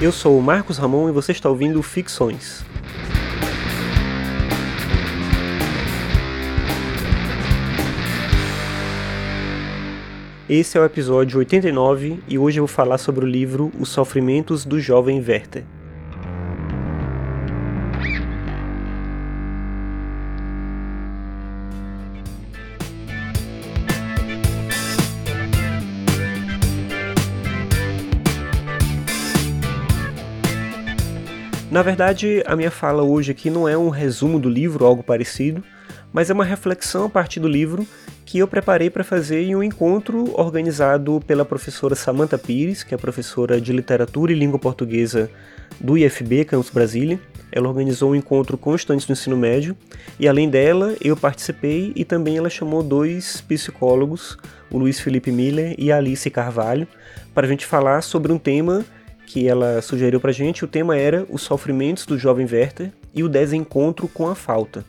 Eu 0.00 0.12
sou 0.12 0.38
o 0.38 0.42
Marcos 0.42 0.78
Ramon 0.78 1.08
e 1.08 1.12
você 1.12 1.32
está 1.32 1.48
ouvindo 1.48 1.82
Ficções. 1.82 2.64
Esse 10.48 10.78
é 10.78 10.80
o 10.80 10.84
episódio 10.84 11.40
89 11.40 12.20
e 12.28 12.38
hoje 12.38 12.60
eu 12.60 12.66
vou 12.66 12.72
falar 12.72 12.98
sobre 12.98 13.24
o 13.24 13.28
livro 13.28 13.72
Os 13.76 13.88
Sofrimentos 13.88 14.64
do 14.64 14.78
Jovem 14.78 15.18
Werther. 15.18 15.64
Na 31.70 31.82
verdade, 31.82 32.42
a 32.46 32.56
minha 32.56 32.70
fala 32.70 33.02
hoje 33.02 33.30
aqui 33.30 33.50
não 33.50 33.68
é 33.68 33.76
um 33.76 33.90
resumo 33.90 34.40
do 34.40 34.48
livro 34.48 34.84
ou 34.84 34.88
algo 34.88 35.02
parecido, 35.02 35.62
mas 36.10 36.30
é 36.30 36.32
uma 36.32 36.44
reflexão 36.44 37.04
a 37.04 37.10
partir 37.10 37.40
do 37.40 37.48
livro 37.48 37.86
que 38.24 38.38
eu 38.38 38.48
preparei 38.48 38.88
para 38.88 39.04
fazer 39.04 39.42
em 39.42 39.54
um 39.54 39.62
encontro 39.62 40.32
organizado 40.40 41.22
pela 41.26 41.44
professora 41.44 41.94
Samantha 41.94 42.38
Pires, 42.38 42.82
que 42.82 42.94
é 42.94 42.98
professora 42.98 43.60
de 43.60 43.70
literatura 43.70 44.32
e 44.32 44.34
língua 44.34 44.58
portuguesa 44.58 45.30
do 45.78 45.98
IFB 45.98 46.46
Campus 46.46 46.70
Brasília. 46.70 47.20
Ela 47.52 47.68
organizou 47.68 48.12
um 48.12 48.14
encontro 48.14 48.56
com 48.56 48.74
estudantes 48.74 49.06
do 49.06 49.12
ensino 49.12 49.36
médio 49.36 49.76
e 50.18 50.26
além 50.26 50.48
dela 50.48 50.94
eu 51.02 51.16
participei 51.16 51.92
e 51.94 52.02
também 52.02 52.38
ela 52.38 52.48
chamou 52.48 52.82
dois 52.82 53.42
psicólogos, 53.42 54.38
o 54.70 54.78
Luiz 54.78 55.00
Felipe 55.00 55.30
Miller 55.30 55.74
e 55.76 55.92
a 55.92 55.98
Alice 55.98 56.30
Carvalho, 56.30 56.88
para 57.34 57.46
a 57.46 57.50
gente 57.50 57.66
falar 57.66 58.00
sobre 58.02 58.32
um 58.32 58.38
tema 58.38 58.86
que 59.28 59.46
ela 59.46 59.82
sugeriu 59.82 60.18
pra 60.18 60.32
gente, 60.32 60.64
o 60.64 60.68
tema 60.68 60.96
era 60.96 61.26
os 61.28 61.42
sofrimentos 61.42 62.06
do 62.06 62.16
jovem 62.16 62.48
Werther 62.50 62.90
e 63.14 63.22
o 63.22 63.28
desencontro 63.28 64.08
com 64.08 64.26
a 64.26 64.34
falta. 64.34 64.84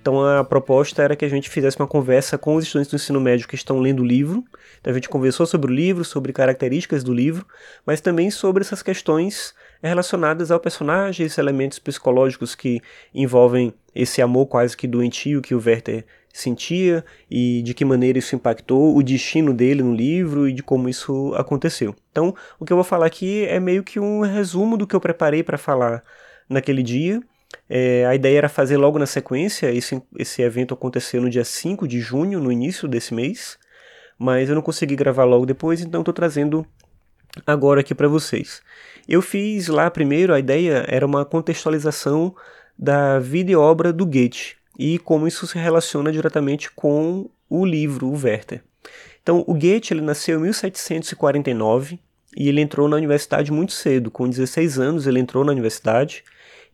Então 0.00 0.24
a 0.24 0.42
proposta 0.44 1.02
era 1.02 1.16
que 1.16 1.24
a 1.24 1.28
gente 1.28 1.50
fizesse 1.50 1.78
uma 1.78 1.86
conversa 1.86 2.38
com 2.38 2.54
os 2.54 2.64
estudantes 2.64 2.90
do 2.90 2.96
ensino 2.96 3.20
médio 3.20 3.46
que 3.46 3.54
estão 3.54 3.78
lendo 3.80 4.02
o 4.02 4.06
livro. 4.06 4.44
Então 4.80 4.92
a 4.92 4.94
gente 4.94 5.08
conversou 5.08 5.44
sobre 5.46 5.70
o 5.70 5.74
livro, 5.74 6.04
sobre 6.04 6.32
características 6.32 7.04
do 7.04 7.12
livro, 7.12 7.44
mas 7.84 8.00
também 8.00 8.30
sobre 8.30 8.62
essas 8.62 8.82
questões 8.82 9.52
relacionadas 9.82 10.50
ao 10.50 10.60
personagem, 10.60 11.26
esses 11.26 11.38
elementos 11.38 11.78
psicológicos 11.78 12.54
que 12.54 12.80
envolvem 13.14 13.74
esse 13.94 14.22
amor 14.22 14.46
quase 14.46 14.76
que 14.76 14.86
doentio 14.86 15.42
que 15.42 15.54
o 15.54 15.62
Werther 15.62 16.04
sentia 16.36 17.04
e 17.30 17.62
de 17.62 17.72
que 17.72 17.84
maneira 17.84 18.18
isso 18.18 18.36
impactou 18.36 18.94
o 18.94 19.02
destino 19.02 19.54
dele 19.54 19.82
no 19.82 19.94
livro 19.94 20.46
e 20.46 20.52
de 20.52 20.62
como 20.62 20.88
isso 20.88 21.34
aconteceu. 21.34 21.94
Então, 22.10 22.34
o 22.60 22.64
que 22.64 22.72
eu 22.72 22.76
vou 22.76 22.84
falar 22.84 23.06
aqui 23.06 23.44
é 23.46 23.58
meio 23.58 23.82
que 23.82 23.98
um 23.98 24.20
resumo 24.20 24.76
do 24.76 24.86
que 24.86 24.94
eu 24.94 25.00
preparei 25.00 25.42
para 25.42 25.56
falar 25.56 26.04
naquele 26.48 26.82
dia. 26.82 27.20
É, 27.68 28.04
a 28.04 28.14
ideia 28.14 28.38
era 28.38 28.48
fazer 28.48 28.76
logo 28.76 28.98
na 28.98 29.06
sequência, 29.06 29.72
esse, 29.72 30.02
esse 30.18 30.42
evento 30.42 30.74
aconteceu 30.74 31.22
no 31.22 31.30
dia 31.30 31.44
5 31.44 31.88
de 31.88 32.00
junho, 32.00 32.38
no 32.38 32.52
início 32.52 32.86
desse 32.86 33.14
mês, 33.14 33.56
mas 34.18 34.48
eu 34.48 34.54
não 34.54 34.62
consegui 34.62 34.94
gravar 34.94 35.24
logo 35.24 35.46
depois, 35.46 35.80
então 35.80 36.02
estou 36.02 36.12
trazendo 36.12 36.66
agora 37.46 37.80
aqui 37.80 37.94
para 37.94 38.08
vocês. 38.08 38.60
Eu 39.08 39.22
fiz 39.22 39.68
lá 39.68 39.90
primeiro, 39.90 40.34
a 40.34 40.38
ideia 40.38 40.84
era 40.88 41.06
uma 41.06 41.24
contextualização 41.24 42.34
da 42.78 43.18
vida 43.18 43.52
e 43.52 43.56
obra 43.56 43.92
do 43.92 44.04
Goethe 44.04 44.56
e 44.78 44.98
como 44.98 45.26
isso 45.26 45.46
se 45.46 45.58
relaciona 45.58 46.12
diretamente 46.12 46.70
com 46.70 47.28
o 47.48 47.64
livro, 47.64 48.08
o 48.08 48.12
Werther. 48.12 48.62
Então, 49.22 49.44
o 49.46 49.54
Goethe 49.54 49.92
ele 49.92 50.00
nasceu 50.00 50.38
em 50.38 50.42
1749 50.42 51.98
e 52.36 52.48
ele 52.48 52.60
entrou 52.60 52.88
na 52.88 52.96
universidade 52.96 53.50
muito 53.50 53.72
cedo, 53.72 54.10
com 54.10 54.28
16 54.28 54.78
anos 54.78 55.06
ele 55.06 55.18
entrou 55.18 55.44
na 55.44 55.52
universidade 55.52 56.22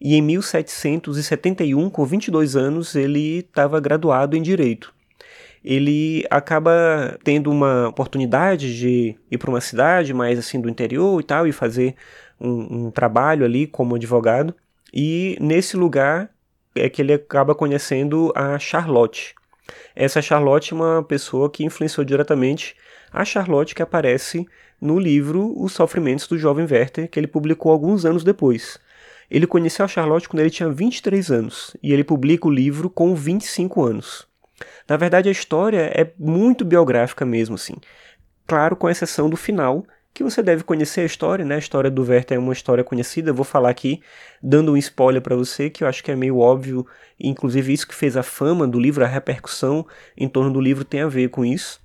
e 0.04 0.16
em 0.16 0.20
1771, 0.20 1.88
com 1.88 2.04
22 2.04 2.56
anos, 2.56 2.96
ele 2.96 3.38
estava 3.38 3.78
graduado 3.78 4.36
em 4.36 4.42
direito. 4.42 4.92
Ele 5.64 6.26
acaba 6.28 7.16
tendo 7.22 7.48
uma 7.52 7.86
oportunidade 7.86 8.76
de 8.76 9.14
ir 9.30 9.38
para 9.38 9.48
uma 9.48 9.60
cidade 9.60 10.12
mais 10.12 10.40
assim 10.40 10.60
do 10.60 10.68
interior 10.68 11.20
e 11.20 11.22
tal 11.22 11.46
e 11.46 11.52
fazer 11.52 11.94
um, 12.40 12.86
um 12.86 12.90
trabalho 12.90 13.44
ali 13.44 13.64
como 13.68 13.94
advogado. 13.94 14.52
E 14.92 15.38
nesse 15.40 15.76
lugar 15.76 16.30
é 16.74 16.88
que 16.88 17.02
ele 17.02 17.12
acaba 17.12 17.54
conhecendo 17.54 18.32
a 18.34 18.58
Charlotte. 18.58 19.34
Essa 19.94 20.22
Charlotte 20.22 20.72
é 20.72 20.76
uma 20.76 21.02
pessoa 21.02 21.50
que 21.50 21.64
influenciou 21.64 22.04
diretamente 22.04 22.76
a 23.12 23.24
Charlotte 23.24 23.74
que 23.74 23.82
aparece 23.82 24.46
no 24.80 24.98
livro 24.98 25.54
Os 25.56 25.72
Sofrimentos 25.72 26.26
do 26.26 26.38
Jovem 26.38 26.66
Werther, 26.68 27.08
que 27.08 27.20
ele 27.20 27.26
publicou 27.26 27.70
alguns 27.70 28.04
anos 28.04 28.24
depois. 28.24 28.78
Ele 29.30 29.46
conheceu 29.46 29.84
a 29.84 29.88
Charlotte 29.88 30.28
quando 30.28 30.40
ele 30.40 30.50
tinha 30.50 30.68
23 30.68 31.30
anos 31.30 31.76
e 31.82 31.92
ele 31.92 32.04
publica 32.04 32.48
o 32.48 32.50
livro 32.50 32.90
com 32.90 33.14
25 33.14 33.84
anos. 33.84 34.26
Na 34.88 34.96
verdade, 34.96 35.28
a 35.28 35.32
história 35.32 35.90
é 35.94 36.12
muito 36.18 36.64
biográfica 36.64 37.24
mesmo, 37.24 37.54
assim. 37.54 37.74
Claro, 38.46 38.76
com 38.76 38.90
exceção 38.90 39.30
do 39.30 39.36
final, 39.36 39.86
que 40.14 40.22
você 40.22 40.42
deve 40.42 40.62
conhecer 40.62 41.00
a 41.00 41.04
história, 41.04 41.44
né? 41.44 41.54
A 41.54 41.58
história 41.58 41.90
do 41.90 42.02
Werther 42.02 42.36
é 42.36 42.38
uma 42.38 42.52
história 42.52 42.84
conhecida. 42.84 43.30
Eu 43.30 43.34
vou 43.34 43.44
falar 43.44 43.70
aqui, 43.70 44.02
dando 44.42 44.72
um 44.72 44.76
spoiler 44.76 45.22
para 45.22 45.34
você, 45.34 45.70
que 45.70 45.84
eu 45.84 45.88
acho 45.88 46.04
que 46.04 46.10
é 46.10 46.16
meio 46.16 46.38
óbvio, 46.38 46.86
inclusive 47.18 47.72
isso 47.72 47.88
que 47.88 47.94
fez 47.94 48.16
a 48.16 48.22
fama 48.22 48.66
do 48.66 48.78
livro, 48.78 49.04
a 49.04 49.08
repercussão 49.08 49.86
em 50.16 50.28
torno 50.28 50.52
do 50.52 50.60
livro 50.60 50.84
tem 50.84 51.00
a 51.00 51.08
ver 51.08 51.28
com 51.28 51.44
isso. 51.44 51.80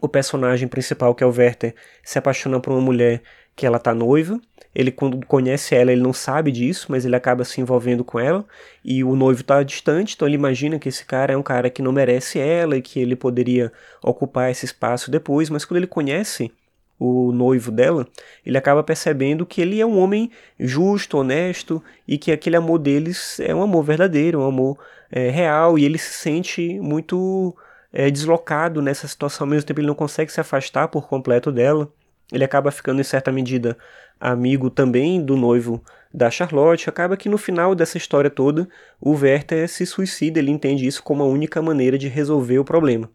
O 0.00 0.08
personagem 0.08 0.68
principal, 0.68 1.14
que 1.14 1.22
é 1.22 1.26
o 1.26 1.30
Werther, 1.30 1.74
se 2.02 2.18
apaixona 2.18 2.60
por 2.60 2.72
uma 2.72 2.80
mulher 2.80 3.22
que 3.56 3.64
ela 3.64 3.78
tá 3.78 3.94
noiva. 3.94 4.40
Ele, 4.74 4.90
quando 4.90 5.24
conhece 5.24 5.74
ela, 5.74 5.92
ele 5.92 6.02
não 6.02 6.12
sabe 6.12 6.50
disso, 6.50 6.86
mas 6.88 7.04
ele 7.04 7.14
acaba 7.14 7.44
se 7.44 7.60
envolvendo 7.60 8.04
com 8.04 8.18
ela. 8.18 8.44
E 8.84 9.04
o 9.04 9.14
noivo 9.14 9.44
tá 9.44 9.62
distante, 9.62 10.14
então 10.16 10.26
ele 10.26 10.34
imagina 10.34 10.78
que 10.80 10.88
esse 10.88 11.04
cara 11.04 11.32
é 11.32 11.36
um 11.36 11.42
cara 11.42 11.70
que 11.70 11.80
não 11.80 11.92
merece 11.92 12.40
ela 12.40 12.76
e 12.76 12.82
que 12.82 12.98
ele 12.98 13.14
poderia 13.14 13.72
ocupar 14.02 14.50
esse 14.50 14.64
espaço 14.64 15.10
depois. 15.10 15.48
Mas 15.48 15.64
quando 15.64 15.78
ele 15.78 15.86
conhece 15.86 16.52
o 16.98 17.32
noivo 17.32 17.70
dela, 17.70 18.06
ele 18.46 18.56
acaba 18.56 18.82
percebendo 18.82 19.44
que 19.44 19.60
ele 19.60 19.80
é 19.80 19.86
um 19.86 19.98
homem 19.98 20.30
justo, 20.58 21.18
honesto 21.18 21.82
e 22.06 22.16
que 22.16 22.30
aquele 22.30 22.56
amor 22.56 22.78
deles 22.78 23.40
é 23.40 23.54
um 23.54 23.62
amor 23.62 23.82
verdadeiro, 23.82 24.40
um 24.40 24.46
amor 24.46 24.78
é, 25.10 25.28
real 25.30 25.78
e 25.78 25.84
ele 25.84 25.98
se 25.98 26.12
sente 26.12 26.78
muito 26.80 27.54
é, 27.92 28.10
deslocado 28.10 28.82
nessa 28.82 29.06
situação. 29.06 29.46
Ao 29.46 29.50
mesmo 29.50 29.66
tempo, 29.66 29.80
ele 29.80 29.86
não 29.86 29.94
consegue 29.94 30.32
se 30.32 30.40
afastar 30.40 30.88
por 30.88 31.08
completo 31.08 31.52
dela. 31.52 31.88
Ele 32.32 32.44
acaba 32.44 32.70
ficando, 32.70 33.00
em 33.00 33.04
certa 33.04 33.30
medida, 33.30 33.76
amigo 34.20 34.70
também 34.70 35.22
do 35.22 35.36
noivo 35.36 35.82
da 36.12 36.30
Charlotte. 36.30 36.88
Acaba 36.88 37.16
que 37.16 37.28
no 37.28 37.38
final 37.38 37.74
dessa 37.74 37.96
história 37.96 38.30
toda, 38.30 38.68
o 39.00 39.12
Werther 39.12 39.68
se 39.68 39.86
suicida. 39.86 40.38
Ele 40.38 40.50
entende 40.50 40.86
isso 40.86 41.02
como 41.02 41.22
a 41.22 41.26
única 41.26 41.62
maneira 41.62 41.96
de 41.96 42.08
resolver 42.08 42.58
o 42.58 42.64
problema. 42.64 43.08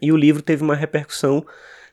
E 0.00 0.12
o 0.12 0.16
livro 0.16 0.42
teve 0.42 0.62
uma 0.62 0.76
repercussão 0.76 1.44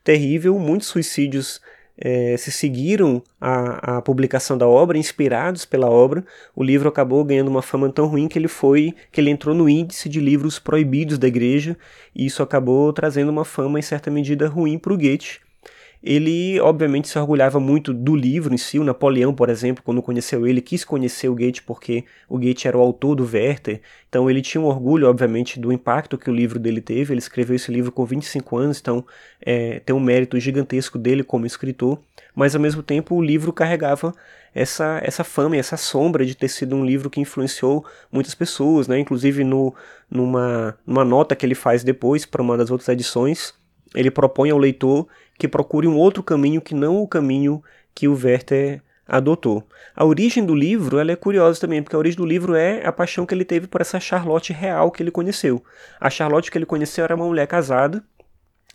terrível, 0.03 0.57
muitos 0.57 0.87
suicídios 0.87 1.61
é, 1.97 2.35
se 2.37 2.51
seguiram 2.51 3.21
à, 3.39 3.97
à, 3.97 4.01
publicação 4.01 4.57
da 4.57 4.67
obra, 4.67 4.97
inspirados 4.97 5.65
pela 5.65 5.89
obra. 5.89 6.25
O 6.55 6.63
livro 6.63 6.89
acabou 6.89 7.23
ganhando 7.23 7.49
uma 7.49 7.61
fama 7.61 7.89
tão 7.91 8.07
ruim 8.07 8.27
que 8.27 8.39
ele 8.39 8.47
foi, 8.47 8.95
que 9.11 9.21
ele 9.21 9.29
entrou 9.29 9.53
no 9.53 9.69
índice 9.69 10.09
de 10.09 10.19
livros 10.19 10.57
proibidos 10.57 11.17
da 11.17 11.27
igreja, 11.27 11.77
e 12.15 12.25
isso 12.25 12.41
acabou 12.41 12.91
trazendo 12.91 13.29
uma 13.29 13.45
fama 13.45 13.77
em 13.77 13.83
certa 13.83 14.09
medida 14.09 14.47
ruim 14.47 14.79
para 14.79 14.93
o 14.93 14.97
Goethe 14.97 15.39
ele 16.03 16.59
obviamente 16.59 17.07
se 17.07 17.19
orgulhava 17.19 17.59
muito 17.59 17.93
do 17.93 18.15
livro 18.15 18.53
em 18.53 18.57
si. 18.57 18.79
O 18.79 18.83
Napoleão, 18.83 19.33
por 19.33 19.49
exemplo, 19.49 19.83
quando 19.83 20.01
conheceu 20.01 20.47
ele, 20.47 20.59
quis 20.59 20.83
conhecer 20.83 21.29
o 21.29 21.35
Goethe 21.35 21.61
porque 21.61 22.05
o 22.27 22.39
Goethe 22.39 22.67
era 22.67 22.77
o 22.77 22.81
autor 22.81 23.15
do 23.15 23.23
Werther. 23.23 23.81
Então 24.09 24.29
ele 24.29 24.41
tinha 24.41 24.59
um 24.59 24.65
orgulho, 24.65 25.07
obviamente, 25.07 25.59
do 25.59 25.71
impacto 25.71 26.17
que 26.17 26.29
o 26.29 26.33
livro 26.33 26.57
dele 26.57 26.81
teve. 26.81 27.13
Ele 27.13 27.19
escreveu 27.19 27.55
esse 27.55 27.71
livro 27.71 27.91
com 27.91 28.03
25 28.03 28.57
anos, 28.57 28.79
então 28.79 29.05
é, 29.39 29.79
tem 29.79 29.95
um 29.95 29.99
mérito 29.99 30.39
gigantesco 30.39 30.97
dele 30.97 31.23
como 31.23 31.45
escritor. 31.45 31.99
Mas 32.33 32.55
ao 32.55 32.61
mesmo 32.61 32.81
tempo 32.81 33.15
o 33.15 33.21
livro 33.21 33.53
carregava 33.53 34.13
essa, 34.55 34.99
essa 35.03 35.23
fama 35.23 35.55
e 35.55 35.59
essa 35.59 35.77
sombra 35.77 36.25
de 36.25 36.35
ter 36.35 36.47
sido 36.47 36.75
um 36.75 36.83
livro 36.83 37.09
que 37.09 37.21
influenciou 37.21 37.85
muitas 38.11 38.33
pessoas, 38.33 38.87
né? 38.87 38.97
Inclusive 38.97 39.43
no, 39.43 39.73
numa, 40.09 40.77
numa 40.85 41.05
nota 41.05 41.35
que 41.35 41.45
ele 41.45 41.55
faz 41.55 41.83
depois 41.83 42.25
para 42.25 42.41
uma 42.41 42.57
das 42.57 42.71
outras 42.71 42.89
edições, 42.89 43.53
ele 43.93 44.09
propõe 44.09 44.49
ao 44.49 44.57
leitor 44.57 45.07
que 45.41 45.47
procure 45.47 45.87
um 45.87 45.97
outro 45.97 46.21
caminho 46.21 46.61
que 46.61 46.75
não 46.75 47.01
o 47.01 47.07
caminho 47.07 47.63
que 47.95 48.07
o 48.07 48.13
Werther 48.13 48.79
adotou. 49.07 49.67
A 49.95 50.05
origem 50.05 50.45
do 50.45 50.53
livro 50.53 50.99
ela 50.99 51.11
é 51.11 51.15
curiosa 51.15 51.59
também, 51.59 51.81
porque 51.81 51.95
a 51.95 51.99
origem 51.99 52.15
do 52.15 52.27
livro 52.27 52.53
é 52.53 52.85
a 52.85 52.91
paixão 52.91 53.25
que 53.25 53.33
ele 53.33 53.43
teve 53.43 53.65
por 53.65 53.81
essa 53.81 53.99
Charlotte 53.99 54.53
real 54.53 54.91
que 54.91 55.01
ele 55.01 55.09
conheceu. 55.09 55.63
A 55.99 56.11
Charlotte 56.11 56.51
que 56.51 56.59
ele 56.59 56.65
conheceu 56.67 57.03
era 57.03 57.15
uma 57.15 57.25
mulher 57.25 57.47
casada, 57.47 58.03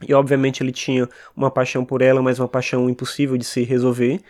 e 0.09 0.13
obviamente 0.13 0.61
ele 0.61 0.73
tinha 0.73 1.09
uma 1.37 1.53
paixão 1.53 1.85
por 1.85 2.03
ela, 2.03 2.21
mas 2.21 2.41
uma 2.41 2.49
paixão 2.49 2.91
impossível 2.91 3.37
de 3.37 3.45
se 3.45 3.63
resolver. 3.63 4.21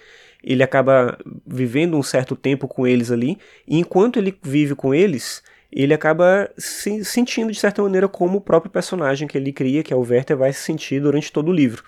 Ele 0.45 0.63
acaba 0.63 1.17
vivendo 1.47 1.97
um 1.97 2.03
certo 2.03 2.37
tempo 2.37 2.69
com 2.69 2.87
eles 2.87 3.11
ali, 3.11 3.39
e 3.67 3.79
enquanto 3.79 4.19
ele 4.19 4.39
vive 4.43 4.75
com 4.75 4.95
eles, 4.95 5.43
ele 5.73 5.95
acaba 5.95 6.51
se 6.59 7.03
sentindo 7.03 7.51
de 7.51 7.59
certa 7.59 7.83
maneira 7.83 8.07
como 8.09 8.37
o 8.37 8.43
próprio 8.43 8.71
personagem 8.71 9.27
que 9.27 9.39
ele 9.39 9.55
cria, 9.55 9.83
que 9.83 9.95
é 9.95 9.97
o 9.97 10.07
Werther, 10.07 10.37
vai 10.37 10.53
se 10.53 10.61
sentir 10.61 11.01
durante 11.01 11.33
todo 11.33 11.49
o 11.49 11.55
livro. 11.55 11.83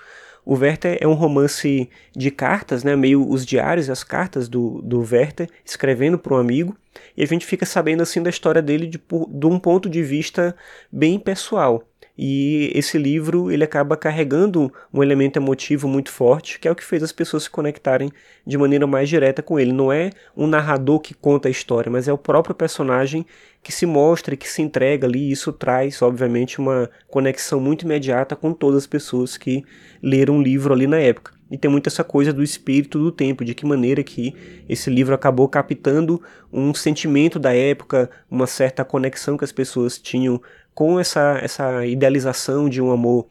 O 0.48 0.54
Werther 0.54 0.96
é 0.98 1.06
um 1.06 1.12
romance 1.12 1.90
de 2.16 2.30
cartas, 2.30 2.82
né, 2.82 2.96
meio 2.96 3.28
os 3.28 3.44
diários 3.44 3.90
as 3.90 4.02
cartas 4.02 4.48
do, 4.48 4.80
do 4.80 5.00
Werther, 5.00 5.46
escrevendo 5.62 6.18
para 6.18 6.32
um 6.32 6.38
amigo, 6.38 6.74
e 7.14 7.22
a 7.22 7.26
gente 7.26 7.44
fica 7.44 7.66
sabendo 7.66 8.02
assim 8.02 8.22
da 8.22 8.30
história 8.30 8.62
dele 8.62 8.86
de, 8.86 8.98
de 8.98 9.46
um 9.46 9.58
ponto 9.58 9.90
de 9.90 10.02
vista 10.02 10.56
bem 10.90 11.18
pessoal. 11.18 11.86
E 12.18 12.72
esse 12.74 12.98
livro 12.98 13.48
ele 13.48 13.62
acaba 13.62 13.96
carregando 13.96 14.72
um 14.92 15.04
elemento 15.04 15.38
emotivo 15.38 15.86
muito 15.86 16.10
forte, 16.10 16.58
que 16.58 16.66
é 16.66 16.70
o 16.70 16.74
que 16.74 16.84
fez 16.84 17.00
as 17.00 17.12
pessoas 17.12 17.44
se 17.44 17.50
conectarem 17.50 18.10
de 18.44 18.58
maneira 18.58 18.88
mais 18.88 19.08
direta 19.08 19.40
com 19.40 19.60
ele. 19.60 19.72
Não 19.72 19.92
é 19.92 20.10
um 20.36 20.48
narrador 20.48 20.98
que 20.98 21.14
conta 21.14 21.46
a 21.46 21.50
história, 21.50 21.88
mas 21.88 22.08
é 22.08 22.12
o 22.12 22.18
próprio 22.18 22.56
personagem 22.56 23.24
que 23.62 23.70
se 23.70 23.86
mostra 23.86 24.34
que 24.34 24.48
se 24.48 24.60
entrega 24.60 25.06
ali. 25.06 25.28
E 25.28 25.30
isso 25.30 25.52
traz, 25.52 26.02
obviamente, 26.02 26.58
uma 26.58 26.90
conexão 27.06 27.60
muito 27.60 27.84
imediata 27.84 28.34
com 28.34 28.52
todas 28.52 28.78
as 28.78 28.86
pessoas 28.86 29.36
que 29.36 29.64
leram 30.02 30.38
o 30.38 30.42
livro 30.42 30.74
ali 30.74 30.88
na 30.88 30.98
época. 30.98 31.38
E 31.50 31.56
tem 31.56 31.70
muito 31.70 31.86
essa 31.86 32.04
coisa 32.04 32.32
do 32.32 32.42
espírito 32.42 32.98
do 32.98 33.10
tempo, 33.10 33.44
de 33.44 33.54
que 33.54 33.64
maneira 33.64 34.02
que 34.02 34.34
esse 34.68 34.90
livro 34.90 35.14
acabou 35.14 35.48
captando 35.48 36.20
um 36.52 36.74
sentimento 36.74 37.38
da 37.38 37.54
época, 37.54 38.10
uma 38.30 38.46
certa 38.46 38.84
conexão 38.84 39.36
que 39.36 39.44
as 39.44 39.52
pessoas 39.52 39.98
tinham 39.98 40.42
com 40.78 41.00
essa, 41.00 41.40
essa 41.42 41.84
idealização 41.84 42.68
de 42.68 42.80
um 42.80 42.92
amor 42.92 43.26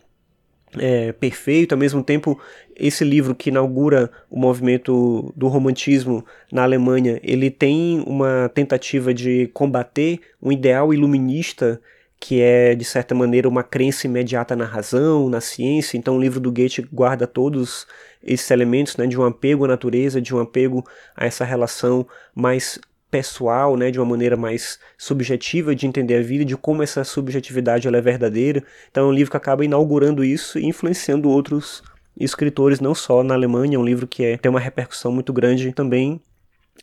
é, 0.77 1.13
perfeito, 1.13 1.71
ao 1.71 1.79
mesmo 1.79 2.03
tempo 2.03 2.37
esse 2.75 3.05
livro 3.05 3.33
que 3.33 3.49
inaugura 3.49 4.11
o 4.29 4.37
movimento 4.37 5.31
do 5.33 5.47
romantismo 5.47 6.25
na 6.51 6.63
Alemanha, 6.63 7.21
ele 7.23 7.49
tem 7.49 8.03
uma 8.05 8.51
tentativa 8.53 9.13
de 9.13 9.47
combater 9.53 10.19
um 10.43 10.51
ideal 10.51 10.93
iluminista 10.93 11.79
que 12.19 12.41
é 12.41 12.75
de 12.75 12.83
certa 12.83 13.15
maneira 13.15 13.47
uma 13.47 13.63
crença 13.63 14.07
imediata 14.07 14.53
na 14.53 14.65
razão, 14.65 15.29
na 15.29 15.39
ciência. 15.39 15.97
Então 15.97 16.17
o 16.17 16.19
livro 16.19 16.41
do 16.41 16.51
Goethe 16.51 16.85
guarda 16.91 17.25
todos 17.25 17.87
esses 18.21 18.51
elementos, 18.51 18.97
né, 18.97 19.07
de 19.07 19.17
um 19.17 19.23
apego 19.23 19.63
à 19.63 19.69
natureza, 19.69 20.19
de 20.19 20.35
um 20.35 20.39
apego 20.39 20.83
a 21.15 21.25
essa 21.25 21.45
relação 21.45 22.05
mais 22.35 22.77
pessoal, 23.09 23.77
né, 23.77 23.89
de 23.89 23.99
uma 23.99 24.05
maneira 24.05 24.35
mais 24.35 24.79
subjetiva 24.97 25.73
de 25.73 25.87
entender 25.87 26.15
a 26.15 26.21
vida, 26.21 26.43
de 26.43 26.57
como 26.57 26.83
essa 26.83 27.03
subjetividade 27.03 27.87
ela 27.87 27.97
é 27.97 28.01
verdadeira. 28.01 28.63
Então 28.91 29.05
é 29.05 29.09
um 29.09 29.13
livro 29.13 29.31
que 29.31 29.37
acaba 29.37 29.63
inaugurando 29.63 30.23
isso 30.23 30.59
e 30.59 30.65
influenciando 30.65 31.29
outros 31.29 31.83
escritores, 32.19 32.79
não 32.79 32.95
só 32.95 33.23
na 33.23 33.33
Alemanha, 33.33 33.75
é 33.75 33.79
um 33.79 33.85
livro 33.85 34.07
que 34.07 34.23
é, 34.23 34.37
tem 34.37 34.49
uma 34.49 34.59
repercussão 34.59 35.11
muito 35.11 35.31
grande 35.31 35.71
também 35.71 36.19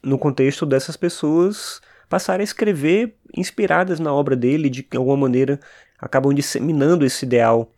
no 0.03 0.19
contexto 0.19 0.65
dessas 0.65 0.97
pessoas 0.97 1.81
passarem 2.09 2.43
a 2.43 2.45
escrever 2.45 3.15
inspiradas 3.37 3.99
na 3.99 4.13
obra 4.13 4.37
dele, 4.37 4.71
de 4.71 4.87
alguma 4.95 5.17
maneira 5.17 5.59
acabam 5.99 6.33
disseminando 6.33 7.05
esse 7.05 7.25
ideal 7.25 7.71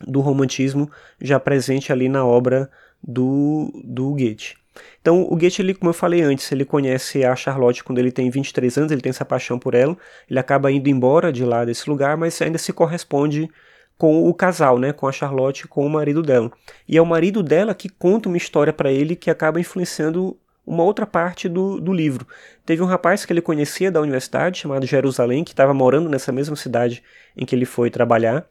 do 0.00 0.20
romantismo 0.20 0.90
já 1.20 1.38
presente 1.38 1.92
ali 1.92 2.08
na 2.08 2.24
obra 2.24 2.70
do, 3.02 3.70
do 3.84 4.10
Goethe. 4.10 4.56
Então, 5.00 5.22
o 5.22 5.36
Goethe, 5.36 5.62
ele, 5.62 5.74
como 5.74 5.90
eu 5.90 5.94
falei 5.94 6.22
antes, 6.22 6.50
ele 6.52 6.64
conhece 6.64 7.24
a 7.24 7.34
Charlotte 7.34 7.82
quando 7.82 7.98
ele 7.98 8.12
tem 8.12 8.28
23 8.28 8.76
anos, 8.78 8.92
ele 8.92 9.00
tem 9.00 9.10
essa 9.10 9.24
paixão 9.24 9.58
por 9.58 9.74
ela, 9.74 9.96
ele 10.28 10.38
acaba 10.38 10.70
indo 10.70 10.88
embora 10.88 11.32
de 11.32 11.44
lá 11.44 11.64
desse 11.64 11.88
lugar, 11.88 12.16
mas 12.16 12.40
ainda 12.42 12.58
se 12.58 12.72
corresponde 12.72 13.48
com 13.96 14.28
o 14.28 14.34
casal, 14.34 14.78
né, 14.78 14.92
com 14.92 15.06
a 15.06 15.12
Charlotte 15.12 15.66
com 15.66 15.86
o 15.86 15.90
marido 15.90 16.22
dela. 16.22 16.50
E 16.86 16.96
é 16.96 17.02
o 17.02 17.06
marido 17.06 17.42
dela 17.42 17.74
que 17.74 17.88
conta 17.88 18.28
uma 18.28 18.36
história 18.36 18.72
para 18.72 18.92
ele 18.92 19.16
que 19.16 19.30
acaba 19.30 19.58
influenciando 19.58 20.38
uma 20.66 20.82
outra 20.82 21.06
parte 21.06 21.48
do, 21.48 21.80
do 21.80 21.92
livro. 21.92 22.26
Teve 22.64 22.82
um 22.82 22.86
rapaz 22.86 23.24
que 23.24 23.32
ele 23.32 23.40
conhecia 23.40 23.90
da 23.90 24.00
universidade, 24.00 24.58
chamado 24.58 24.84
Jerusalém, 24.84 25.44
que 25.44 25.52
estava 25.52 25.72
morando 25.72 26.10
nessa 26.10 26.32
mesma 26.32 26.56
cidade 26.56 27.02
em 27.36 27.46
que 27.46 27.54
ele 27.54 27.64
foi 27.64 27.88
trabalhar, 27.88 28.46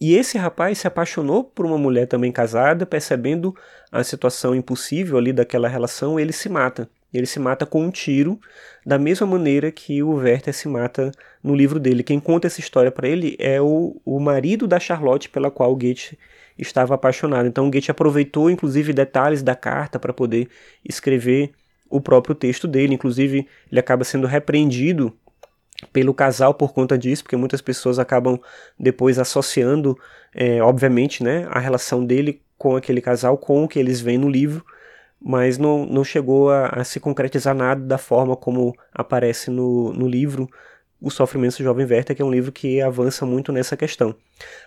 e 0.00 0.14
esse 0.14 0.38
rapaz 0.38 0.78
se 0.78 0.86
apaixonou 0.86 1.44
por 1.44 1.66
uma 1.66 1.76
mulher 1.76 2.06
também 2.06 2.32
casada, 2.32 2.86
percebendo 2.86 3.54
a 3.92 4.02
situação 4.02 4.54
impossível 4.54 5.18
ali 5.18 5.30
daquela 5.30 5.68
relação, 5.68 6.18
ele 6.18 6.32
se 6.32 6.48
mata. 6.48 6.88
Ele 7.12 7.26
se 7.26 7.38
mata 7.38 7.66
com 7.66 7.82
um 7.82 7.90
tiro, 7.90 8.40
da 8.86 8.98
mesma 8.98 9.26
maneira 9.26 9.70
que 9.70 10.02
o 10.02 10.14
Werther 10.14 10.54
se 10.54 10.68
mata 10.68 11.10
no 11.42 11.54
livro 11.54 11.78
dele. 11.78 12.02
Quem 12.02 12.20
conta 12.20 12.46
essa 12.46 12.60
história 12.60 12.90
para 12.90 13.08
ele 13.08 13.36
é 13.38 13.60
o, 13.60 14.00
o 14.04 14.18
marido 14.20 14.66
da 14.66 14.80
Charlotte, 14.80 15.28
pela 15.28 15.50
qual 15.50 15.74
Goethe 15.76 16.16
estava 16.56 16.94
apaixonado. 16.94 17.46
Então 17.46 17.70
Goethe 17.70 17.90
aproveitou, 17.90 18.48
inclusive, 18.48 18.92
detalhes 18.92 19.42
da 19.42 19.54
carta 19.54 19.98
para 19.98 20.14
poder 20.14 20.48
escrever 20.88 21.50
o 21.90 22.00
próprio 22.00 22.34
texto 22.34 22.68
dele. 22.68 22.94
Inclusive, 22.94 23.46
ele 23.70 23.80
acaba 23.80 24.04
sendo 24.04 24.26
repreendido 24.26 25.12
pelo 25.92 26.14
casal 26.14 26.54
por 26.54 26.72
conta 26.72 26.96
disso, 26.96 27.22
porque 27.22 27.36
muitas 27.36 27.60
pessoas 27.60 27.98
acabam 27.98 28.38
depois 28.78 29.18
associando, 29.18 29.98
é, 30.34 30.62
obviamente, 30.62 31.22
né, 31.22 31.46
a 31.50 31.58
relação 31.58 32.04
dele 32.04 32.42
com 32.58 32.76
aquele 32.76 33.00
casal 33.00 33.38
com 33.38 33.64
o 33.64 33.68
que 33.68 33.78
eles 33.78 34.00
veem 34.00 34.18
no 34.18 34.28
livro, 34.28 34.64
mas 35.20 35.58
não, 35.58 35.86
não 35.86 36.04
chegou 36.04 36.50
a, 36.50 36.66
a 36.68 36.84
se 36.84 37.00
concretizar 37.00 37.54
nada 37.54 37.80
da 37.80 37.98
forma 37.98 38.36
como 38.36 38.74
aparece 38.92 39.50
no, 39.50 39.92
no 39.92 40.08
livro 40.08 40.48
O 41.00 41.10
Sofrimento 41.10 41.58
do 41.58 41.64
Jovem 41.64 41.86
Werther, 41.86 42.16
que 42.16 42.22
é 42.22 42.24
um 42.24 42.30
livro 42.30 42.52
que 42.52 42.80
avança 42.80 43.26
muito 43.26 43.52
nessa 43.52 43.76
questão. 43.76 44.14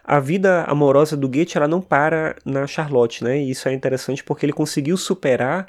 A 0.04 0.20
vida 0.20 0.64
amorosa 0.64 1.18
do 1.18 1.28
Goethe 1.28 1.58
ela 1.58 1.68
não 1.68 1.82
para 1.82 2.36
na 2.46 2.68
Charlotte, 2.68 3.24
né? 3.24 3.40
E 3.40 3.52
isso 3.52 3.68
é 3.68 3.74
interessante 3.74 4.24
porque 4.24 4.46
ele 4.46 4.54
conseguiu 4.54 4.98
superar 4.98 5.68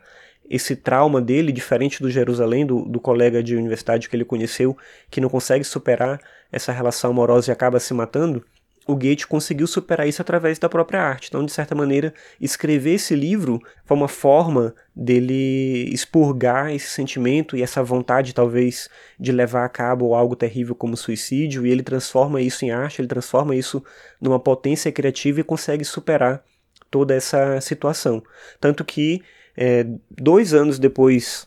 esse 0.49 0.77
trauma 0.77 1.21
dele, 1.21 1.53
diferente 1.53 2.03
do 2.03 2.11
Jerusalém, 2.11 2.67
do, 2.67 2.85
do 2.85 3.01
colega 3.01 3.43
de 3.43 3.57
universidade 3.57 4.09
que 4.09 4.17
ele 4.17 4.25
conheceu, 4.25 4.77
que 5.11 5.21
não 5.21 5.29
consegue 5.29 5.65
superar 5.65 6.21
essa 6.53 6.73
relação 6.73 7.11
amorosa 7.11 7.51
e 7.51 7.53
acaba 7.53 7.81
se 7.81 7.95
matando, 7.95 8.45
o 8.87 8.95
Goethe 8.95 9.27
conseguiu 9.27 9.67
superar 9.67 10.07
isso 10.07 10.21
através 10.21 10.59
da 10.59 10.69
própria 10.69 11.01
arte. 11.01 11.29
Então, 11.29 11.45
de 11.45 11.53
certa 11.53 11.75
maneira, 11.75 12.13
escrever 12.41 12.95
esse 12.95 13.15
livro 13.17 13.61
foi 13.85 13.97
uma 13.97 14.09
forma 14.09 14.75
dele 14.95 15.89
expurgar 15.91 16.73
esse 16.73 16.89
sentimento 16.89 17.57
e 17.57 17.63
essa 17.63 17.83
vontade, 17.83 18.35
talvez, 18.35 18.89
de 19.19 19.33
levar 19.33 19.65
a 19.65 19.69
cabo 19.69 20.15
algo 20.15 20.37
terrível 20.37 20.75
como 20.75 20.97
suicídio, 20.97 21.67
e 21.67 21.71
ele 21.71 21.83
transforma 21.83 22.43
isso 22.43 22.65
em 22.65 22.71
arte, 22.71 23.01
ele 23.01 23.09
transforma 23.09 23.57
isso 23.57 23.83
numa 24.21 24.39
potência 24.39 24.93
criativa 24.93 25.41
e 25.41 25.45
consegue 25.45 25.85
superar 25.85 26.45
toda 26.91 27.15
essa 27.15 27.61
situação. 27.61 28.23
Tanto 28.61 28.85
que 28.85 29.23
é, 29.57 29.87
dois 30.11 30.53
anos 30.53 30.79
depois, 30.79 31.47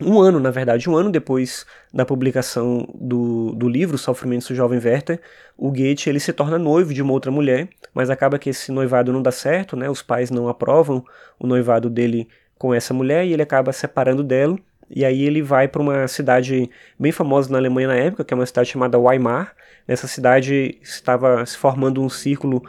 um 0.00 0.20
ano 0.20 0.38
na 0.38 0.50
verdade, 0.50 0.88
um 0.88 0.96
ano 0.96 1.10
depois 1.10 1.66
da 1.92 2.04
publicação 2.04 2.88
do, 2.94 3.52
do 3.52 3.68
livro 3.68 3.98
Sofrimentos 3.98 4.48
do 4.48 4.54
Jovem 4.54 4.80
Werther, 4.82 5.20
o 5.56 5.70
Goethe 5.70 6.08
ele 6.08 6.20
se 6.20 6.32
torna 6.32 6.58
noivo 6.58 6.92
de 6.94 7.02
uma 7.02 7.12
outra 7.12 7.30
mulher, 7.30 7.68
mas 7.94 8.10
acaba 8.10 8.38
que 8.38 8.50
esse 8.50 8.72
noivado 8.72 9.12
não 9.12 9.22
dá 9.22 9.30
certo, 9.30 9.76
né? 9.76 9.88
Os 9.88 10.02
pais 10.02 10.30
não 10.30 10.48
aprovam 10.48 11.04
o 11.38 11.46
noivado 11.46 11.90
dele 11.90 12.28
com 12.58 12.72
essa 12.72 12.94
mulher 12.94 13.26
e 13.26 13.32
ele 13.32 13.42
acaba 13.42 13.72
separando 13.72 14.22
dela. 14.22 14.56
E 14.94 15.04
aí 15.04 15.24
ele 15.24 15.40
vai 15.40 15.66
para 15.68 15.80
uma 15.80 16.06
cidade 16.06 16.68
bem 16.98 17.10
famosa 17.10 17.50
na 17.50 17.58
Alemanha 17.58 17.88
na 17.88 17.96
época, 17.96 18.24
que 18.24 18.34
é 18.34 18.36
uma 18.36 18.46
cidade 18.46 18.70
chamada 18.70 18.98
Weimar. 18.98 19.54
Nessa 19.88 20.06
cidade 20.06 20.78
estava 20.82 21.44
se 21.46 21.56
formando 21.56 22.02
um 22.02 22.08
círculo 22.08 22.62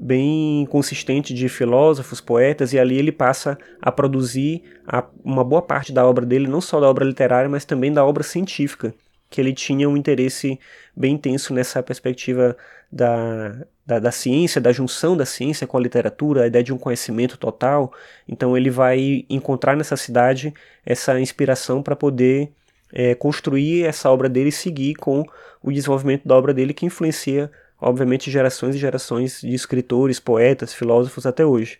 bem 0.00 0.66
consistente 0.66 1.34
de 1.34 1.48
filósofos, 1.48 2.20
poetas, 2.20 2.72
e 2.72 2.78
ali 2.78 2.96
ele 2.96 3.12
passa 3.12 3.58
a 3.80 3.90
produzir 3.90 4.62
a, 4.86 5.04
uma 5.24 5.44
boa 5.44 5.62
parte 5.62 5.92
da 5.92 6.06
obra 6.06 6.24
dele, 6.24 6.46
não 6.46 6.60
só 6.60 6.80
da 6.80 6.88
obra 6.88 7.04
literária, 7.04 7.48
mas 7.48 7.64
também 7.64 7.92
da 7.92 8.04
obra 8.04 8.22
científica, 8.22 8.94
que 9.30 9.40
ele 9.40 9.52
tinha 9.52 9.88
um 9.88 9.96
interesse 9.96 10.58
bem 10.96 11.14
intenso 11.14 11.52
nessa 11.52 11.82
perspectiva 11.82 12.56
da, 12.90 13.66
da, 13.84 13.98
da, 13.98 14.10
ciência, 14.10 14.60
da 14.60 14.72
junção 14.72 15.16
da 15.16 15.26
ciência 15.26 15.66
com 15.66 15.76
a 15.76 15.80
literatura, 15.80 16.44
a 16.44 16.46
ideia 16.46 16.64
de 16.64 16.72
um 16.72 16.78
conhecimento 16.78 17.36
total. 17.36 17.92
Então 18.26 18.56
ele 18.56 18.70
vai 18.70 19.26
encontrar 19.28 19.76
nessa 19.76 19.96
cidade 19.96 20.54
essa 20.84 21.20
inspiração 21.20 21.82
para 21.82 21.94
poder 21.94 22.50
é, 22.92 23.14
construir 23.14 23.84
essa 23.84 24.10
obra 24.10 24.28
dele 24.28 24.48
e 24.48 24.52
seguir 24.52 24.94
com 24.94 25.24
o 25.62 25.70
desenvolvimento 25.70 26.26
da 26.26 26.36
obra 26.36 26.54
dele 26.54 26.72
que 26.72 26.86
influencia 26.86 27.50
obviamente 27.80 28.30
gerações 28.30 28.74
e 28.74 28.78
gerações 28.78 29.40
de 29.40 29.54
escritores, 29.54 30.20
poetas, 30.20 30.72
filósofos 30.74 31.26
até 31.26 31.44
hoje. 31.44 31.78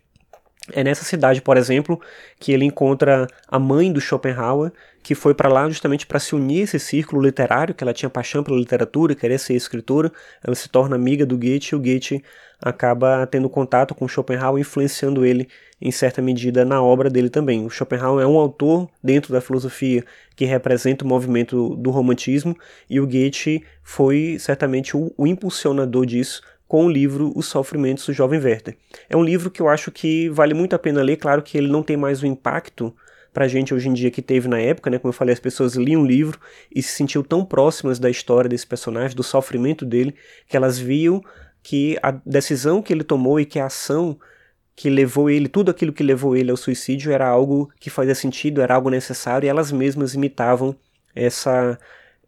É 0.73 0.85
nessa 0.85 1.05
cidade, 1.05 1.41
por 1.41 1.57
exemplo, 1.57 2.01
que 2.39 2.53
ele 2.53 2.65
encontra 2.65 3.27
a 3.47 3.59
mãe 3.59 3.93
do 3.93 4.01
Schopenhauer, 4.01 4.73
que 5.03 5.15
foi 5.15 5.35
para 5.35 5.49
lá 5.49 5.69
justamente 5.69 6.07
para 6.07 6.19
se 6.19 6.35
unir 6.35 6.61
a 6.61 6.65
esse 6.65 6.79
círculo 6.79 7.23
literário, 7.23 7.75
que 7.75 7.83
ela 7.83 7.95
tinha 7.95 8.11
paixão 8.11 8.43
pela 8.43 8.59
literatura, 8.59 9.15
queria 9.15 9.39
ser 9.39 9.55
escritora. 9.55 10.13
Ela 10.45 10.55
se 10.55 10.69
torna 10.69 10.97
amiga 10.97 11.25
do 11.25 11.37
Goethe 11.37 11.73
e 11.73 11.77
o 11.77 11.81
Goethe 11.81 12.23
acaba 12.61 13.27
tendo 13.27 13.49
contato 13.49 13.95
com 13.95 14.09
Schopenhauer, 14.09 14.61
influenciando 14.61 15.25
ele 15.25 15.49
em 15.81 15.91
certa 15.91 16.21
medida 16.21 16.65
na 16.65 16.83
obra 16.83 17.09
dele 17.09 17.31
também. 17.31 17.65
O 17.65 17.71
Schopenhauer 17.71 18.25
é 18.25 18.27
um 18.27 18.37
autor 18.37 18.89
dentro 19.03 19.33
da 19.33 19.41
filosofia 19.41 20.05
que 20.35 20.45
representa 20.45 21.05
o 21.05 21.09
movimento 21.09 21.77
do 21.77 21.91
romantismo 21.91 22.57
e 22.91 23.01
o 23.01 23.07
Goethe 23.07 23.65
foi 23.83 24.37
certamente 24.39 24.97
o, 24.97 25.13
o 25.17 25.27
impulsionador 25.27 26.05
disso 26.05 26.43
com 26.69 26.85
o 26.85 26.91
livro 26.91 27.33
Os 27.35 27.47
Sofrimentos 27.47 28.05
do 28.05 28.13
Jovem 28.13 28.39
Werther. 28.39 28.77
É 29.09 29.17
um 29.17 29.25
livro 29.25 29.51
que 29.51 29.61
eu 29.61 29.69
acho 29.69 29.91
que 29.91 30.29
vale 30.29 30.53
muito 30.53 30.77
a 30.77 30.79
pena 30.79 31.03
ler, 31.03 31.17
claro 31.17 31.43
que 31.43 31.57
ele 31.57 31.69
não 31.69 31.83
tem 31.83 31.97
mais 31.97 32.23
o 32.23 32.27
impacto 32.27 32.95
pra 33.33 33.49
gente 33.49 33.73
hoje 33.73 33.89
em 33.89 33.95
dia 33.95 34.11
que 34.11 34.21
teve 34.21 34.49
na 34.49 34.59
época, 34.61 34.91
né? 34.91 34.99
Como 34.99 35.11
eu 35.11 35.17
falei, 35.17 35.33
as 35.33 35.41
pessoas 35.41 35.75
liam 35.75 36.03
o 36.03 36.07
livro 36.07 36.39
e 36.75 36.83
se 36.83 36.91
sentiam 36.91 37.23
tão 37.23 37.45
próximas 37.45 37.99
da 37.99 38.11
história 38.11 38.49
desse 38.49 38.67
personagem, 38.67 39.17
do 39.17 39.23
sofrimento 39.23 39.85
dele, 39.85 40.15
que 40.47 40.57
elas 40.57 40.79
viam 40.79 41.23
que 41.63 41.99
a 42.03 42.11
decisão 42.11 42.83
que 42.83 42.93
ele 42.93 43.05
tomou 43.05 43.41
e 43.41 43.47
que 43.47 43.59
a 43.59 43.67
ação 43.67 44.19
que 44.75 44.89
levou 44.89 45.29
ele, 45.29 45.49
tudo 45.49 45.71
aquilo 45.71 45.93
que 45.93 46.03
levou 46.03 46.37
ele 46.37 46.51
ao 46.51 46.57
suicídio 46.57 47.11
era 47.11 47.27
algo 47.27 47.71
que 47.81 47.91
fazia 47.91 48.15
sentido, 48.15 48.61
era 48.61 48.75
algo 48.75 48.91
necessário 48.91 49.47
e 49.47 49.49
elas 49.49 49.73
mesmas 49.73 50.15
imitavam 50.15 50.77
essa 51.15 51.79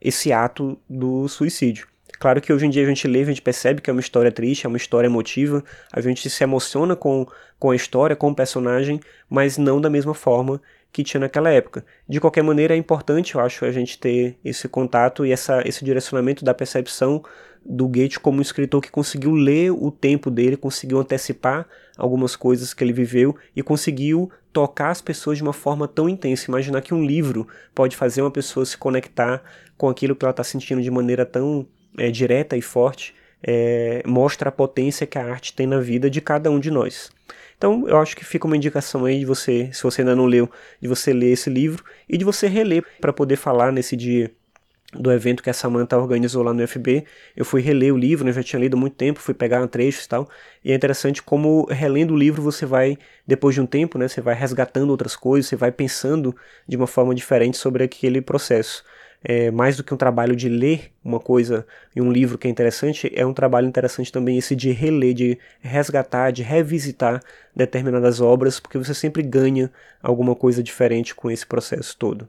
esse 0.01 0.33
ato 0.33 0.81
do 0.89 1.29
suicídio. 1.29 1.90
Claro 2.21 2.39
que 2.39 2.53
hoje 2.53 2.67
em 2.67 2.71
dia 2.71 2.85
a 2.85 2.87
gente 2.87 3.09
lê, 3.09 3.23
a 3.23 3.25
gente 3.25 3.41
percebe 3.41 3.81
que 3.81 3.89
é 3.89 3.93
uma 3.95 4.00
história 4.00 4.31
triste, 4.31 4.67
é 4.67 4.69
uma 4.69 4.77
história 4.77 5.09
emotiva, 5.09 5.65
a 5.91 6.03
gente 6.03 6.29
se 6.29 6.45
emociona 6.45 6.95
com, 6.95 7.27
com 7.59 7.71
a 7.71 7.75
história, 7.75 8.15
com 8.15 8.29
o 8.29 8.35
personagem, 8.35 9.00
mas 9.27 9.57
não 9.57 9.81
da 9.81 9.89
mesma 9.89 10.12
forma 10.12 10.61
que 10.93 11.03
tinha 11.03 11.19
naquela 11.19 11.49
época. 11.49 11.83
De 12.07 12.21
qualquer 12.21 12.45
maneira, 12.45 12.75
é 12.75 12.77
importante, 12.77 13.37
eu 13.37 13.41
acho, 13.41 13.65
a 13.65 13.73
gente 13.73 13.99
ter 13.99 14.37
esse 14.45 14.69
contato 14.69 15.25
e 15.25 15.33
essa, 15.33 15.67
esse 15.67 15.83
direcionamento 15.83 16.45
da 16.45 16.53
percepção 16.53 17.25
do 17.65 17.89
Goethe 17.89 18.21
como 18.21 18.37
um 18.37 18.43
escritor 18.43 18.83
que 18.83 18.91
conseguiu 18.91 19.33
ler 19.33 19.71
o 19.71 19.91
tempo 19.91 20.31
dele, 20.31 20.59
conseguiu 20.59 20.99
antecipar 21.00 21.67
algumas 21.97 22.37
coisas 22.37 22.75
que 22.75 22.85
ele 22.85 22.93
viveu 22.93 23.35
e 23.57 23.62
conseguiu 23.62 24.31
tocar 24.53 24.91
as 24.91 25.00
pessoas 25.00 25.39
de 25.39 25.43
uma 25.43 25.55
forma 25.55 25.89
tão 25.89 26.07
intensa. 26.07 26.50
Imaginar 26.50 26.83
que 26.83 26.93
um 26.93 27.03
livro 27.03 27.49
pode 27.75 27.97
fazer 27.97 28.21
uma 28.21 28.31
pessoa 28.31 28.67
se 28.67 28.77
conectar 28.77 29.43
com 29.79 29.89
aquilo 29.89 30.15
que 30.15 30.23
ela 30.23 30.33
está 30.33 30.45
sentindo 30.45 30.83
de 30.83 30.91
maneira 30.91 31.25
tão 31.25 31.67
é, 31.99 32.11
direta 32.11 32.57
e 32.57 32.63
forte, 32.63 33.15
é, 33.43 34.03
mostra 34.07 34.49
a 34.49 34.53
potência 34.53 35.07
que 35.07 35.19
a 35.19 35.25
arte 35.25 35.55
tem 35.55 35.67
na 35.67 35.81
vida 35.81 36.11
de 36.11 36.21
cada 36.21 36.51
um 36.51 36.59
de 36.59 36.71
nós. 36.71 37.11
Então, 37.57 37.87
eu 37.87 37.99
acho 37.99 38.17
que 38.17 38.25
fica 38.25 38.47
uma 38.47 38.57
indicação 38.57 39.05
aí 39.05 39.19
de 39.19 39.27
você, 39.27 39.69
se 39.73 39.83
você 39.83 40.01
ainda 40.01 40.17
não 40.17 40.25
leu, 40.25 40.51
de 40.81 40.89
você 40.89 41.13
ler 41.13 41.33
esse 41.33 41.51
livro 41.51 41.85
e 42.09 42.17
de 42.17 42.25
você 42.25 42.47
reler 42.47 42.85
para 43.01 43.13
poder 43.13 43.37
falar 43.37 43.71
nesse 43.71 43.95
dia 43.95 44.31
do 44.93 45.13
evento 45.13 45.43
que 45.43 45.51
a 45.51 45.53
Samantha 45.53 45.97
organizou 45.97 46.43
lá 46.43 46.53
no 46.53 46.67
FB. 46.67 47.05
Eu 47.37 47.45
fui 47.45 47.61
reler 47.61 47.95
o 47.95 47.97
livro, 47.97 48.25
né, 48.25 48.33
já 48.33 48.43
tinha 48.43 48.59
lido 48.59 48.77
há 48.77 48.81
muito 48.81 48.97
tempo, 48.97 49.21
fui 49.21 49.35
pegar 49.35 49.67
trechos 49.69 50.05
e 50.05 50.09
tal. 50.09 50.29
E 50.65 50.73
é 50.73 50.75
interessante 50.75 51.23
como 51.23 51.65
relendo 51.71 52.15
o 52.15 52.17
livro 52.17 52.43
você 52.43 52.67
vai, 52.67 52.99
depois 53.27 53.55
de 53.55 53.61
um 53.61 53.67
tempo, 53.67 53.99
né, 53.99 54.09
você 54.09 54.21
vai 54.21 54.35
resgatando 54.35 54.91
outras 54.91 55.15
coisas, 55.15 55.49
você 55.49 55.57
vai 55.57 55.71
pensando 55.71 56.35
de 56.67 56.77
uma 56.77 56.87
forma 56.87 57.15
diferente 57.15 57.57
sobre 57.57 57.85
aquele 57.85 58.21
processo 58.21 58.83
é, 59.23 59.50
mais 59.50 59.77
do 59.77 59.85
que 59.85 59.93
um 59.93 59.97
trabalho 59.97 60.35
de 60.35 60.49
ler 60.49 60.91
uma 61.05 61.21
coisa 61.21 61.67
em 61.95 62.00
um 62.00 62.11
livro 62.11 62.39
que 62.39 62.49
é 62.49 62.50
interessante, 62.50 63.11
é 63.15 63.25
um 63.25 63.35
trabalho 63.35 63.69
interessante 63.69 64.11
também 64.11 64.39
esse 64.39 64.57
de 64.57 64.71
reler, 64.73 65.15
de 65.15 65.39
resgatar, 65.61 66.31
de 66.31 66.43
revisitar 66.43 67.23
determinadas 67.55 68.21
obras, 68.21 68.59
porque 68.59 68.79
você 68.79 68.95
sempre 68.95 69.23
ganha 69.23 69.71
alguma 70.03 70.35
coisa 70.35 70.62
diferente 70.62 71.15
com 71.15 71.31
esse 71.31 71.47
processo 71.47 71.97
todo. 71.99 72.29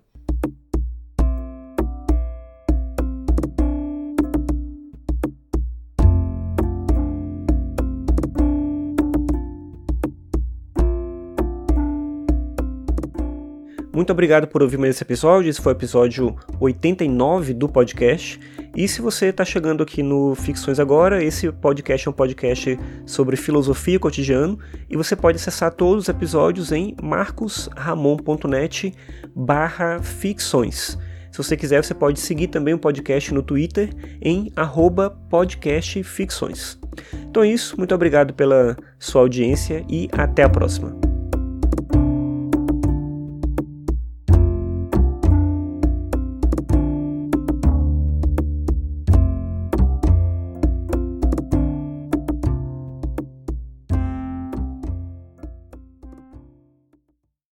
Muito 13.94 14.12
obrigado 14.12 14.48
por 14.48 14.64
ouvir 14.64 14.78
mais 14.78 14.96
esse 14.96 15.04
episódio. 15.04 15.50
Esse 15.50 15.62
foi 15.62 15.74
o 15.74 15.76
episódio 15.76 16.36
89 16.60 17.54
do 17.54 17.68
podcast. 17.68 18.40
E 18.76 18.88
se 18.88 19.02
você 19.02 19.28
está 19.28 19.44
chegando 19.44 19.84
aqui 19.84 20.02
no 20.02 20.34
Ficções 20.34 20.80
Agora, 20.80 21.22
esse 21.22 21.52
podcast 21.52 22.08
é 22.08 22.12
um 22.12 22.14
podcast 22.14 22.80
sobre 23.06 23.36
filosofia 23.36 24.00
cotidiano 24.00 24.58
e 24.90 24.96
você 24.96 25.14
pode 25.14 25.36
acessar 25.36 25.74
todos 25.74 26.06
os 26.06 26.10
episódios 26.10 26.72
em 26.72 26.96
marcosramon.net 27.02 28.94
barra 29.36 30.02
ficções. 30.02 30.98
Se 31.30 31.38
você 31.38 31.58
quiser, 31.58 31.84
você 31.84 31.94
pode 31.94 32.20
seguir 32.20 32.48
também 32.48 32.74
o 32.74 32.80
podcast 32.80 33.34
no 33.34 33.44
Twitter 33.44 33.90
em 34.22 34.54
podcastficções. 35.30 36.78
Então 37.30 37.44
é 37.44 37.50
isso, 37.50 37.78
muito 37.78 37.94
obrigado 37.94 38.34
pela 38.34 38.78
sua 38.98 39.22
audiência 39.22 39.86
e 39.90 40.10
até 40.14 40.44
a 40.44 40.50
próxima. 40.50 40.96